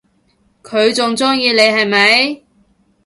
[0.63, 2.41] 佢仲鍾意你係咪？